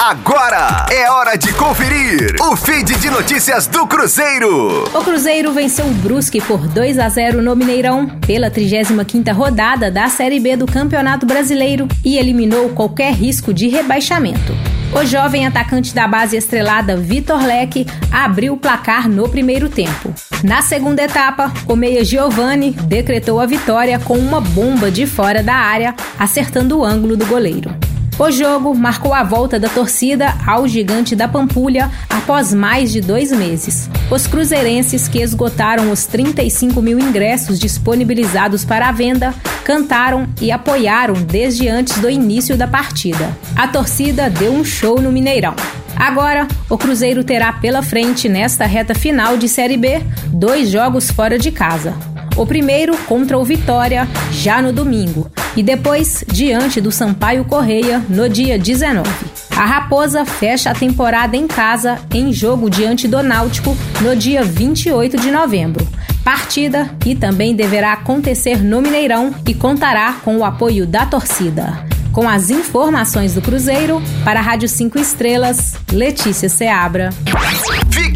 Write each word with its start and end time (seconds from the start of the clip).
Agora 0.00 0.86
é 0.92 1.10
hora 1.10 1.36
de 1.36 1.52
conferir 1.54 2.36
o 2.40 2.54
feed 2.54 2.96
de 2.98 3.10
notícias 3.10 3.66
do 3.66 3.84
Cruzeiro. 3.84 4.84
O 4.94 5.02
Cruzeiro 5.02 5.52
venceu 5.52 5.86
o 5.86 5.92
Brusque 5.92 6.40
por 6.40 6.68
2 6.68 7.00
a 7.00 7.08
0 7.08 7.42
no 7.42 7.56
Mineirão 7.56 8.06
pela 8.24 8.48
35ª 8.48 9.32
rodada 9.34 9.90
da 9.90 10.08
Série 10.08 10.38
B 10.38 10.56
do 10.56 10.66
Campeonato 10.66 11.26
Brasileiro 11.26 11.88
e 12.04 12.16
eliminou 12.16 12.68
qualquer 12.68 13.12
risco 13.12 13.52
de 13.52 13.66
rebaixamento. 13.66 14.52
O 14.94 15.04
jovem 15.04 15.48
atacante 15.48 15.92
da 15.92 16.06
base 16.06 16.36
estrelada 16.36 16.96
Vitor 16.96 17.44
Leque 17.44 17.84
abriu 18.12 18.52
o 18.52 18.56
placar 18.56 19.08
no 19.08 19.28
primeiro 19.28 19.68
tempo. 19.68 20.14
Na 20.44 20.62
segunda 20.62 21.02
etapa, 21.02 21.52
o 21.66 21.74
meia 21.74 22.04
Giovani 22.04 22.70
decretou 22.70 23.40
a 23.40 23.46
vitória 23.46 23.98
com 23.98 24.16
uma 24.16 24.40
bomba 24.40 24.92
de 24.92 25.06
fora 25.06 25.42
da 25.42 25.56
área, 25.56 25.92
acertando 26.16 26.78
o 26.78 26.84
ângulo 26.84 27.16
do 27.16 27.26
goleiro. 27.26 27.87
O 28.18 28.32
jogo 28.32 28.74
marcou 28.74 29.14
a 29.14 29.22
volta 29.22 29.60
da 29.60 29.68
torcida 29.68 30.34
ao 30.44 30.66
gigante 30.66 31.14
da 31.14 31.28
Pampulha 31.28 31.88
após 32.10 32.52
mais 32.52 32.90
de 32.90 33.00
dois 33.00 33.30
meses. 33.30 33.88
Os 34.10 34.26
cruzeirenses 34.26 35.06
que 35.06 35.22
esgotaram 35.22 35.92
os 35.92 36.04
35 36.04 36.82
mil 36.82 36.98
ingressos 36.98 37.60
disponibilizados 37.60 38.64
para 38.64 38.88
a 38.88 38.92
venda 38.92 39.32
cantaram 39.62 40.26
e 40.40 40.50
apoiaram 40.50 41.14
desde 41.14 41.68
antes 41.68 41.96
do 42.00 42.10
início 42.10 42.56
da 42.56 42.66
partida. 42.66 43.30
A 43.54 43.68
torcida 43.68 44.28
deu 44.28 44.52
um 44.52 44.64
show 44.64 45.00
no 45.00 45.12
Mineirão. 45.12 45.54
Agora, 45.94 46.48
o 46.68 46.76
Cruzeiro 46.76 47.22
terá 47.22 47.52
pela 47.52 47.82
frente, 47.82 48.28
nesta 48.28 48.66
reta 48.66 48.96
final 48.96 49.36
de 49.36 49.48
Série 49.48 49.76
B, 49.76 50.02
dois 50.26 50.70
jogos 50.70 51.08
fora 51.08 51.38
de 51.38 51.52
casa. 51.52 51.94
O 52.38 52.46
primeiro 52.46 52.96
contra 52.98 53.36
o 53.36 53.44
Vitória, 53.44 54.06
já 54.30 54.62
no 54.62 54.72
domingo, 54.72 55.28
e 55.56 55.62
depois 55.62 56.24
diante 56.28 56.80
do 56.80 56.92
Sampaio 56.92 57.44
Correia, 57.44 58.00
no 58.08 58.28
dia 58.28 58.56
19. 58.56 59.10
A 59.56 59.64
Raposa 59.64 60.24
fecha 60.24 60.70
a 60.70 60.74
temporada 60.74 61.36
em 61.36 61.48
casa 61.48 61.98
em 62.14 62.32
jogo 62.32 62.70
diante 62.70 63.08
do 63.08 63.20
Náutico 63.24 63.76
no 64.00 64.14
dia 64.14 64.44
28 64.44 65.16
de 65.16 65.32
novembro. 65.32 65.84
Partida 66.22 66.88
que 67.00 67.16
também 67.16 67.56
deverá 67.56 67.94
acontecer 67.94 68.62
no 68.62 68.80
Mineirão 68.80 69.34
e 69.44 69.52
contará 69.52 70.12
com 70.24 70.36
o 70.36 70.44
apoio 70.44 70.86
da 70.86 71.04
torcida. 71.06 71.84
Com 72.12 72.28
as 72.28 72.50
informações 72.50 73.34
do 73.34 73.42
Cruzeiro, 73.42 74.00
para 74.24 74.38
a 74.38 74.42
Rádio 74.42 74.68
5 74.68 74.96
Estrelas, 74.96 75.74
Letícia 75.92 76.48
Seabra. 76.48 77.10